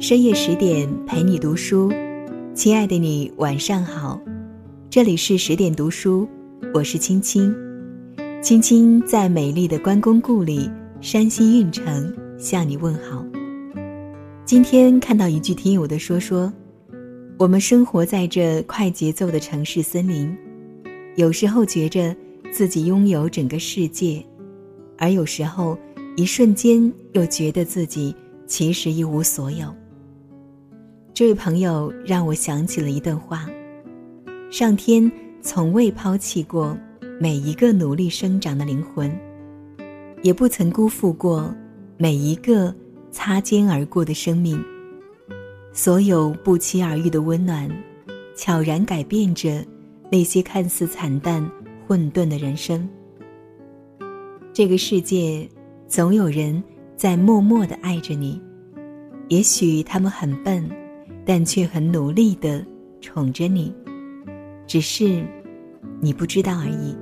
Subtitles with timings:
[0.00, 1.92] 深夜十点陪你读书，
[2.54, 4.18] 亲爱的你晚上好，
[4.88, 6.26] 这里是十点读书，
[6.72, 7.54] 我是青青，
[8.42, 10.70] 青青在美丽的关公故里
[11.02, 13.22] 山西运城向你问好。
[14.46, 16.50] 今天看到一句听友的说说，
[17.36, 20.34] 我们生活在这快节奏的城市森林，
[21.16, 22.16] 有时候觉着
[22.50, 24.24] 自己拥有整个世界，
[24.96, 25.76] 而有时候
[26.16, 28.16] 一瞬间又觉得自己。
[28.46, 29.72] 其实一无所有。
[31.20, 33.46] 这位朋友让我想起了一段话：
[34.50, 35.12] 上天
[35.42, 36.74] 从未抛弃过
[37.20, 39.14] 每一个努力生长的灵魂，
[40.22, 41.54] 也不曾辜负过
[41.98, 42.74] 每一个
[43.10, 44.58] 擦肩而过的生命。
[45.74, 47.70] 所有不期而遇的温暖，
[48.34, 49.62] 悄然改变着
[50.10, 51.46] 那些看似惨淡
[51.86, 52.88] 混沌的人生。
[54.54, 55.46] 这个世界，
[55.86, 56.64] 总有人。
[56.96, 58.40] 在默默的爱着你，
[59.28, 60.66] 也许他们很笨，
[61.32, 62.60] 但却很努力的
[63.00, 63.72] 宠着你，
[64.66, 65.24] 只是
[66.00, 66.96] 你不知道而已。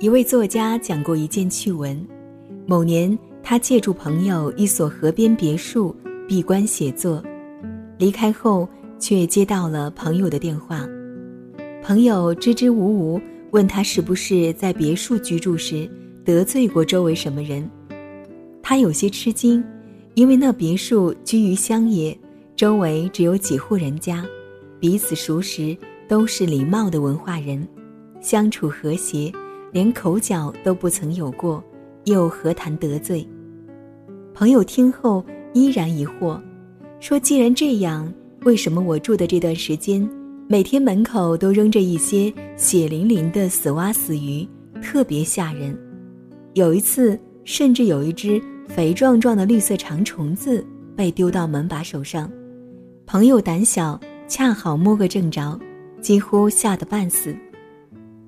[0.00, 2.02] 一位作家讲过一件趣闻：
[2.64, 5.94] 某年，他借住朋友一所河边别墅
[6.26, 7.22] 闭关写作，
[7.98, 8.66] 离开后
[8.98, 10.88] 却接到了朋友的电话，
[11.82, 13.20] 朋友支支吾吾。
[13.50, 15.86] 问他是不是在别墅居住时
[16.24, 17.70] 得罪过周围什么人？
[18.68, 19.64] 他有些吃惊，
[20.12, 22.14] 因为那别墅居于乡野，
[22.54, 24.22] 周围只有几户人家，
[24.78, 25.74] 彼此熟识，
[26.06, 27.66] 都是礼貌的文化人，
[28.20, 29.32] 相处和谐，
[29.72, 31.64] 连口角都不曾有过，
[32.04, 33.26] 又何谈得罪？
[34.34, 35.24] 朋友听后
[35.54, 36.38] 依然疑惑，
[37.00, 38.12] 说：“既然这样，
[38.44, 40.06] 为什么我住的这段时间？”
[40.46, 44.46] 每天门口都扔着一些血淋淋的死蛙死鱼，
[44.82, 45.74] 特别吓人。
[46.52, 50.64] 有一次，甚至有一只肥壮壮的绿色长虫子
[50.94, 52.30] 被丢到门把手上。
[53.06, 53.98] 朋友胆小，
[54.28, 55.58] 恰好摸个正着，
[56.00, 57.34] 几乎吓得半死。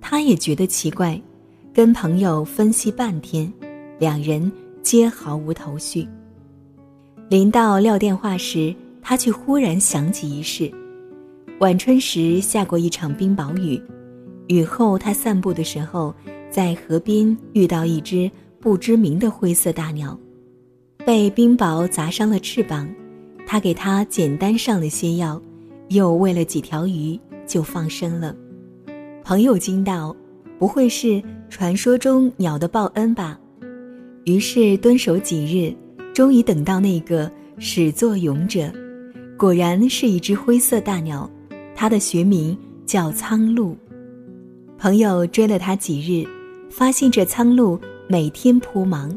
[0.00, 1.20] 他也觉得奇怪，
[1.74, 3.52] 跟朋友分析半天，
[3.98, 4.50] 两人
[4.82, 6.08] 皆毫无头绪。
[7.28, 10.72] 临到撂电话时，他却忽然想起一事。
[11.60, 13.80] 晚春时下过一场冰雹雨，
[14.48, 16.14] 雨后他散步的时候，
[16.50, 20.18] 在河边遇到一只不知名的灰色大鸟，
[21.10, 22.88] 被冰雹砸伤了翅膀，
[23.44, 25.42] 他给它简单上了些药，
[25.88, 28.32] 又喂了几条鱼，就放生了。
[29.24, 30.14] 朋友惊道
[30.56, 33.36] ：“不会是传说中鸟的报恩吧？”
[34.22, 35.74] 于是蹲守几日，
[36.14, 37.28] 终于等到那个
[37.58, 38.72] 始作俑者，
[39.36, 41.28] 果然是一只灰色大鸟。
[41.74, 42.56] 它的学名
[42.86, 43.76] 叫苍鹭。
[44.78, 46.24] 朋友追了它几日，
[46.70, 47.76] 发现这苍鹭
[48.06, 49.12] 每天扑忙，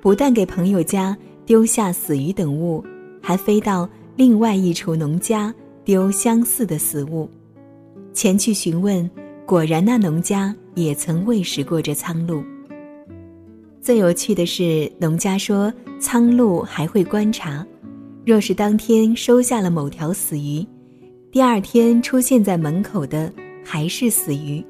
[0.00, 1.16] 不但给朋友家
[1.48, 2.84] 丢下死鱼等物，
[3.22, 7.26] 还飞到另外一处农家丢相似的死物。
[8.12, 9.10] 前去询问，
[9.46, 12.44] 果然那农家也曾喂食过这苍鹭。
[13.80, 17.66] 最有趣的是，农家说苍鹭还会观察，
[18.26, 20.62] 若是当天收下了某条死鱼。
[21.32, 23.32] 第二天出现在门口的
[23.64, 24.62] 还是死鱼，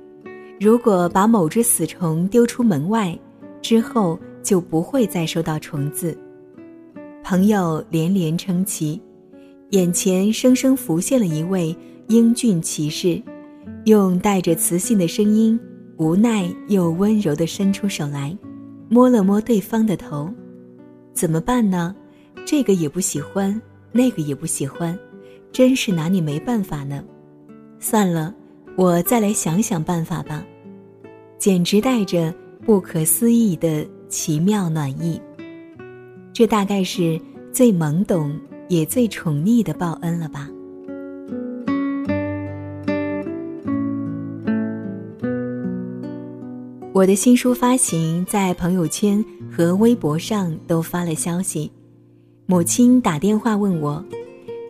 [0.61, 3.19] 如果把某只死虫丢出门外，
[3.61, 6.17] 之后就不会再收到虫子。
[7.29, 8.99] 朋友连连称奇，
[9.73, 13.23] 眼前生生浮现了一位英俊骑士，
[13.85, 15.61] 用带着磁性的声音，
[15.99, 18.35] 无奈又温柔地伸出手来，
[18.89, 20.33] 摸了摸对方的头。
[21.13, 21.95] 怎么办呢？
[22.47, 23.61] 这个也不喜欢，
[23.93, 24.99] 那个也不喜欢。
[25.53, 27.05] 真是拿你没办法呢，
[27.79, 28.35] 算了，
[28.75, 30.43] 我再来想想办法吧。
[31.39, 32.35] 简直带着
[32.65, 35.21] 不可思议的奇妙暖意。
[36.33, 37.21] 这大概是
[37.53, 40.49] 最懵懂也最宠溺的报恩了吧。
[46.93, 51.71] 我的新书发行，在朋友圈和微博上都发了消息，
[52.47, 54.05] 母亲打电话问我。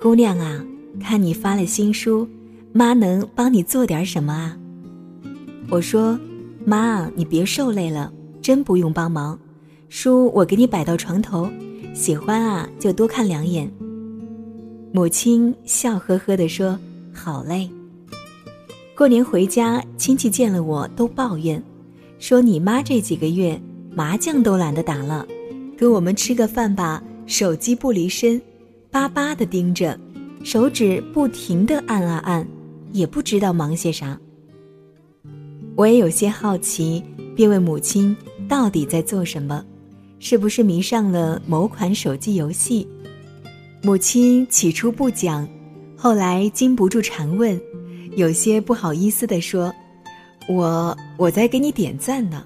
[0.01, 0.63] 姑娘啊，
[1.01, 2.29] 看你发了新书，
[2.73, 4.57] 妈能帮你做点什么啊？
[5.71, 6.19] 我说，
[6.67, 8.13] 妈，你别受累了，
[8.43, 9.39] 真不用帮忙，
[9.89, 11.49] 书我给你摆到床头，
[11.95, 13.71] 喜欢啊就多看两眼。
[14.93, 16.79] 母亲笑呵呵地说
[17.13, 17.69] ：“好嘞。”
[18.95, 21.63] 过年回家，亲戚见了我都抱怨，
[22.19, 23.61] 说你妈这几个月
[23.95, 25.27] 麻将都懒得打了，
[25.77, 28.41] 跟我们吃个饭吧，手机不离身。
[28.91, 29.99] 巴巴的盯着，
[30.43, 32.47] 手指不停的按啊按，
[32.93, 34.19] 也不知道忙些啥。
[35.77, 37.03] 我也有些好奇，
[37.37, 38.17] 便问母亲
[38.49, 39.65] 到底在做什么，
[40.21, 42.87] 是不是迷上了某款手机游戏？
[43.83, 45.49] 母亲起初不讲，
[45.97, 47.59] 后来禁不住缠问，
[48.17, 49.73] 有些不好意思地说
[50.49, 52.45] ：“我我在给你点赞呢。”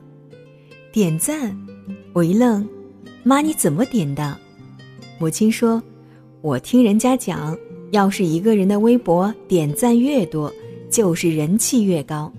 [0.93, 1.57] 点赞，
[2.13, 2.69] 我一愣，
[3.23, 4.37] 妈你怎么点的？
[5.19, 5.83] 母亲说
[6.43, 7.57] ：“我听人家讲，
[7.93, 10.53] 要是一个人的微博点赞越多，
[10.91, 12.31] 就是人气越高。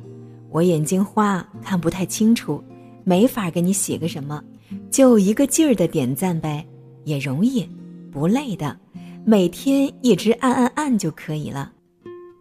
[0.52, 2.64] 我眼睛花，看不太清楚，
[3.04, 4.40] 没法给你写个什么，
[4.94, 6.64] 就一个劲儿的点赞呗，
[7.04, 7.68] 也容易，
[8.12, 8.78] 不累的。”
[9.26, 11.72] 每天一直按按按就可以了。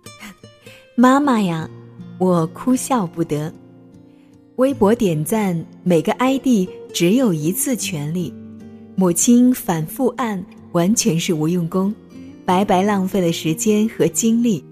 [0.94, 1.70] 妈妈呀，
[2.18, 3.50] 我哭笑不得。
[4.56, 8.34] 微博点赞，每个 ID 只有一次权利。
[8.96, 11.94] 母亲反复按，完全是无用功，
[12.44, 14.62] 白白浪费了时间和精力。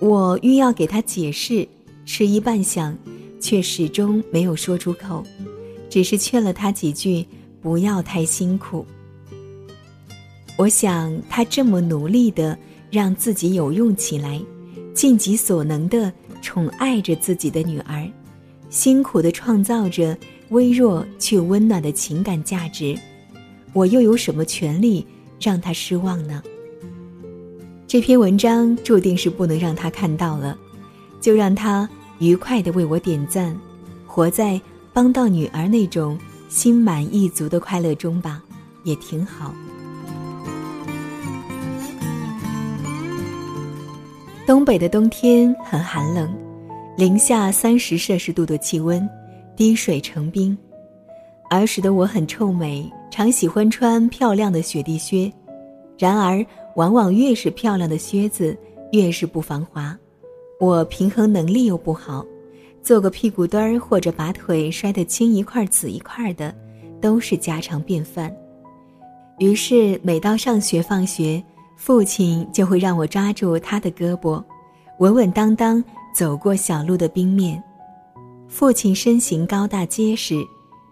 [0.00, 1.68] 我欲要给他解释，
[2.04, 2.92] 迟疑半晌，
[3.38, 5.22] 却始终没有说出口，
[5.92, 7.22] 只是劝了他几句，
[7.60, 8.86] 不要太辛苦。
[10.56, 12.56] 我想，他这么努力的
[12.90, 14.40] 让自己有用起来，
[14.94, 16.10] 尽己所能的
[16.40, 18.08] 宠爱着自己的女儿，
[18.70, 20.16] 辛苦的创造着
[20.48, 22.98] 微弱却温暖的情感价值，
[23.74, 25.06] 我又有什么权利
[25.38, 26.42] 让他失望呢？
[27.86, 30.56] 这篇文章注定是不能让他看到了，
[31.20, 31.86] 就让他
[32.18, 33.54] 愉快的为我点赞，
[34.06, 34.58] 活在
[34.92, 36.18] 帮到女儿那种
[36.48, 38.42] 心满意足的快乐中吧，
[38.84, 39.54] 也挺好。
[44.46, 46.30] 东北的冬天很寒冷，
[46.96, 49.08] 零下三十摄氏度的气温，
[49.56, 50.56] 滴水成冰。
[51.48, 55.32] 儿时的我很臭美，常喜欢穿漂亮的雪地靴。
[55.98, 56.44] 然而，
[56.76, 58.56] 往往越是漂亮的靴子，
[58.92, 59.96] 越是不防滑。
[60.58, 62.24] 我平衡能力又不好，
[62.82, 66.52] 做个屁股墩儿或者把腿摔得青一块紫一块的，
[67.00, 68.34] 都是家常便饭。
[69.38, 71.42] 于是，每到上学放学，
[71.76, 74.42] 父亲就会让我抓住他的胳膊，
[74.98, 75.82] 稳稳当当
[76.14, 77.62] 走过小路的冰面。
[78.48, 80.36] 父亲身形高大结实，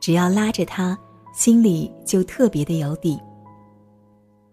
[0.01, 0.97] 只要拉着他，
[1.35, 3.21] 心里就特别的有底。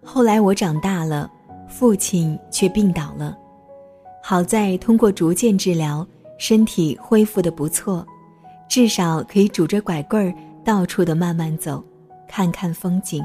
[0.03, 1.31] 后来我长大了，
[1.69, 3.37] 父亲却病倒了，
[4.21, 6.05] 好在通过逐渐治疗，
[6.37, 8.05] 身体恢复的不错，
[8.69, 11.83] 至少可以拄着拐棍儿到处的慢慢走，
[12.27, 13.23] 看看风景。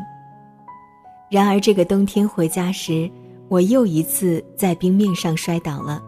[1.31, 3.11] 然而这个冬天回家时，
[3.49, 6.03] 我又一次在冰面上摔倒了，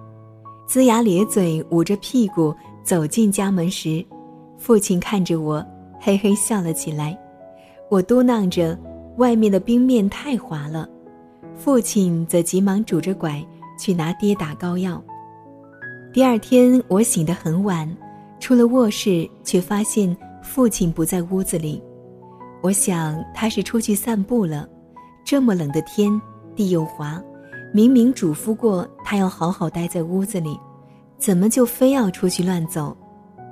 [0.69, 4.05] 龇牙咧嘴、捂着屁股走进家门时，
[4.59, 5.65] 父亲看着我，
[6.01, 7.19] 嘿嘿笑了起来。
[7.91, 8.79] 我嘟囔着
[9.19, 10.89] ：“外面的冰面太滑了。”
[11.57, 13.45] 父亲则急忙拄着拐
[13.79, 15.03] 去拿跌打膏药。
[16.15, 17.93] 第二天我醒得很晚，
[18.39, 21.83] 出了卧室，却发现父亲不在屋子里。
[22.63, 24.69] 我想他是出去散步了。
[25.25, 26.13] 这么冷的天，
[26.55, 27.21] 地又滑，
[27.73, 30.57] 明明嘱咐过他要好好待在屋子里，
[31.19, 32.97] 怎么就非要出去乱走？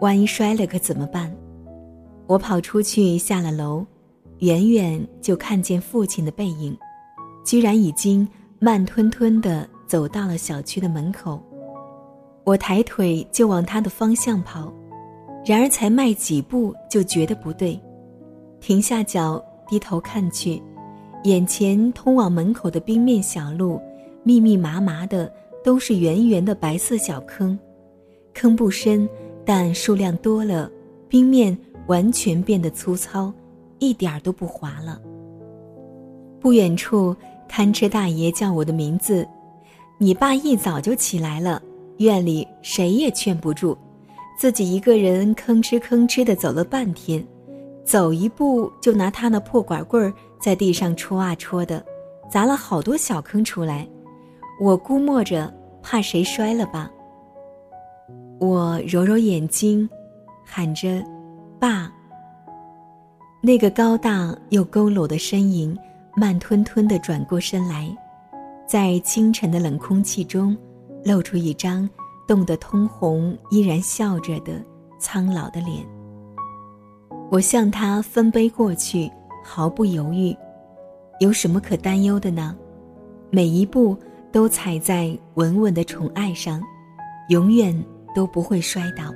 [0.01, 1.35] 万一摔了可怎么办？
[2.29, 3.85] 我跑出去下了楼，
[4.39, 6.79] 远远就看见父亲的背影，
[7.45, 8.27] 居然已经
[8.61, 11.43] 慢吞吞地走到了小区的门口。
[12.45, 14.73] 我抬腿就往他的方向跑，
[15.45, 17.81] 然而才迈几步就觉得不对，
[18.61, 20.63] 停下脚低头看去。
[21.25, 23.81] 眼前通往门口的冰面小路，
[24.25, 25.33] 密密麻麻的
[25.63, 27.57] 都是圆圆的白色小坑，
[28.35, 29.09] 坑不深，
[29.45, 30.69] 但数量多了，
[31.09, 31.57] 冰面
[31.87, 33.33] 完全变得粗糙，
[33.79, 35.01] 一点儿都不滑了。
[36.41, 37.15] 不远处，
[37.49, 39.25] 看车大爷叫我的名字，
[39.99, 41.63] 你爸一早就起来了，
[41.99, 43.77] 院里谁也劝不住，
[44.39, 47.25] 自己一个人吭哧吭哧的走了半天，
[47.85, 50.13] 走一步就拿他那破拐棍儿。
[50.41, 51.85] 在地上戳啊戳的，
[52.29, 53.87] 砸了好多小坑出来。
[54.61, 56.91] 我估摸着，怕谁摔了吧。
[58.41, 59.89] 我揉揉眼睛，
[60.45, 61.01] 喊着
[61.61, 61.93] ：“爸。”
[63.41, 65.79] 那个高大又佝偻的身影，
[66.17, 67.89] 慢吞吞地转过身来，
[68.67, 70.57] 在清晨的冷空气中，
[71.05, 71.89] 露出一张
[72.27, 74.53] 冻得通红、依然笑着的
[74.99, 75.87] 苍老的脸。
[77.31, 79.11] 我向他分杯过去。
[79.45, 80.33] 毫不犹豫，
[81.19, 82.57] 有什么可担忧的呢？
[83.29, 83.99] 每一步
[84.31, 86.63] 都踩在稳稳的宠爱上，
[87.29, 87.75] 永远
[88.15, 89.13] 都不会摔倒。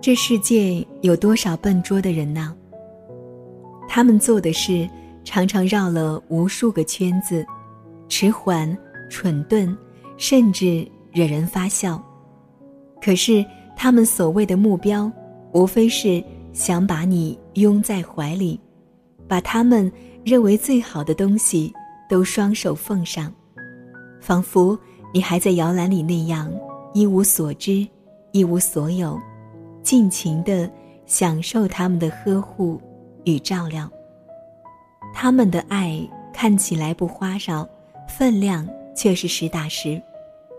[0.00, 2.56] 这世界有多少笨拙的人呢？
[3.86, 4.88] 他们做的事
[5.24, 7.44] 常常绕了无数个圈子，
[8.08, 8.74] 迟缓、
[9.08, 9.76] 蠢钝，
[10.16, 12.02] 甚至惹人发笑。
[13.00, 13.44] 可是
[13.76, 15.10] 他们所谓的目标，
[15.52, 16.22] 无非是。
[16.54, 18.60] 想把你拥在怀里，
[19.26, 19.90] 把他们
[20.24, 21.74] 认为最好的东西
[22.08, 23.34] 都双手奉上，
[24.20, 24.78] 仿佛
[25.12, 26.48] 你还在摇篮里那样
[26.92, 27.84] 一无所知，
[28.30, 29.20] 一无所有，
[29.82, 30.70] 尽情的
[31.06, 32.80] 享受他们的呵护
[33.24, 33.90] 与照料。
[35.12, 37.68] 他们的爱看起来不花哨，
[38.08, 40.00] 分量却是实打实，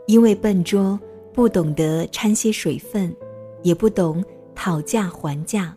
[0.07, 0.99] 因为笨拙，
[1.33, 3.15] 不懂得掺些水分，
[3.63, 4.23] 也不懂
[4.53, 5.75] 讨价还价，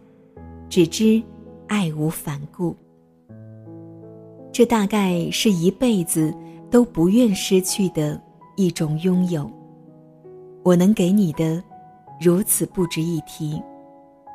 [0.68, 1.22] 只知
[1.66, 2.76] 爱无反顾。
[4.52, 6.34] 这大概是一辈子
[6.70, 8.20] 都不愿失去的
[8.56, 9.48] 一种拥有。
[10.64, 11.62] 我能给你的，
[12.20, 13.62] 如此不值一提，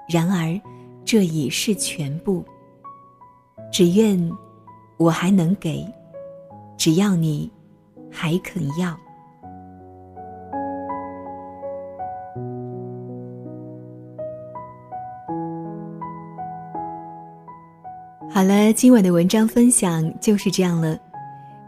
[0.10, 0.60] 然而，
[1.04, 2.44] 这已是全部。
[3.72, 4.32] 只愿
[4.98, 5.86] 我还能给，
[6.78, 7.52] 只要你
[8.14, 8.96] 还肯要。
[18.30, 20.98] 好了，今晚的文章分享就是这样了。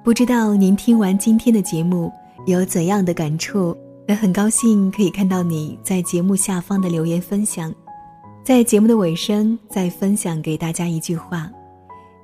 [0.03, 2.11] 不知道您听完今天的节目
[2.45, 3.75] 有怎样的感触？
[4.07, 7.73] 那很高兴可以看到你在节目下方的留言分享。
[8.43, 11.49] 在节目的尾声，再分享给大家一句话。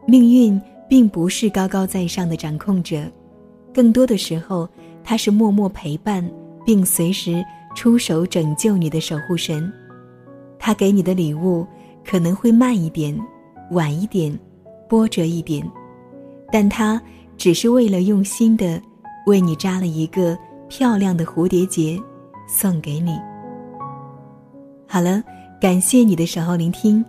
[0.08, 3.04] 命运并不是高高在上的掌控者，
[3.74, 4.68] 更多的时候，
[5.04, 6.28] 他是默默陪伴
[6.66, 7.44] 并随时
[7.76, 9.72] 出手拯救你的守护神。
[10.60, 11.66] 他给你的礼物
[12.06, 13.18] 可能会慢一点、
[13.72, 14.38] 晚一点、
[14.88, 15.66] 波折一点，
[16.52, 17.02] 但他
[17.38, 18.82] 只是为了用心的
[19.26, 20.38] 为你扎了一个
[20.68, 22.00] 漂亮的蝴蝶结，
[22.48, 23.18] 送给你。
[24.88, 25.24] 好了，
[25.60, 27.04] 感谢你的守候聆听。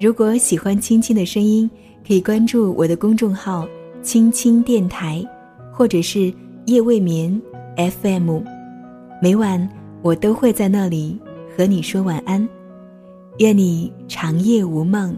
[0.00, 1.70] 如果喜欢青青的声音。
[2.06, 3.66] 可以关注我的公众号
[4.04, 5.24] “青青电台”，
[5.76, 6.32] 或者是
[6.66, 7.42] “夜未眠
[7.76, 8.38] FM”，
[9.20, 9.68] 每晚
[10.02, 11.20] 我都会在那里
[11.56, 12.48] 和你说晚安。
[13.38, 15.16] 愿你长夜无梦，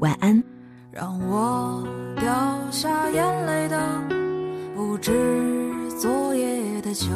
[0.00, 0.42] 晚安。
[0.90, 1.82] 让我
[2.20, 3.80] 掉下眼泪的
[4.76, 5.10] 不止
[5.98, 7.06] 昨夜的酒，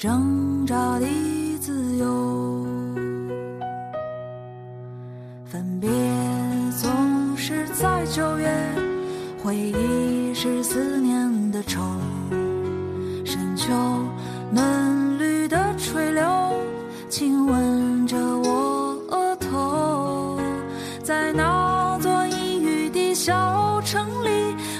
[0.00, 1.06] 挣扎的
[1.60, 2.64] 自由。
[5.44, 5.90] 分别
[6.70, 8.50] 总是在九月，
[9.44, 11.82] 回忆是思念的愁。
[13.26, 13.74] 深秋
[14.50, 16.24] 嫩绿的垂柳，
[17.10, 20.40] 亲吻着我额头，
[21.02, 24.30] 在那座阴雨的小城里。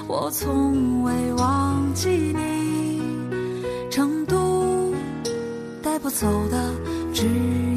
[0.09, 2.40] 我从未忘记你，
[6.21, 6.71] 走的
[7.15, 7.70] 只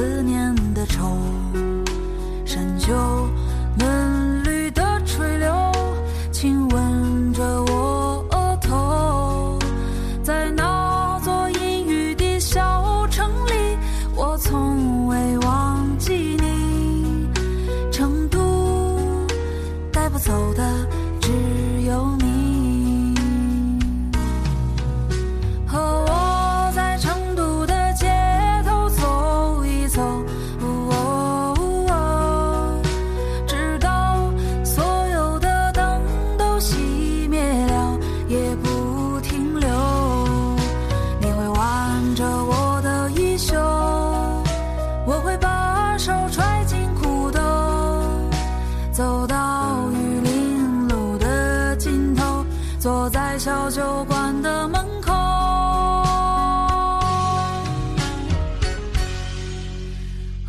[0.00, 0.39] 思念。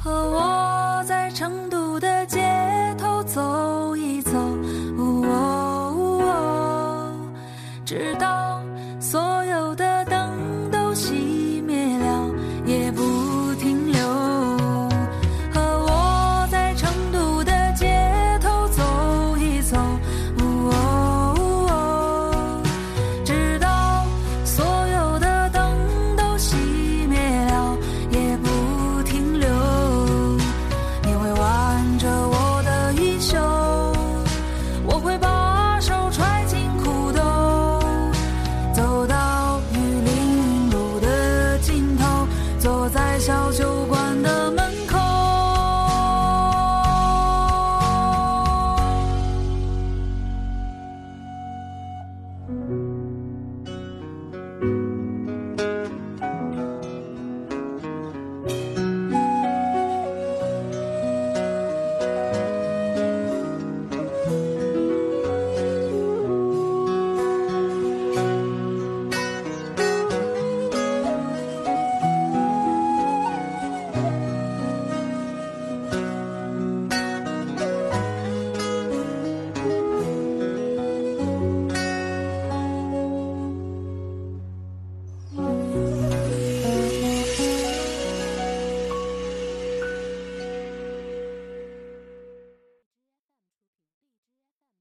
[0.04, 1.81] 和我在成都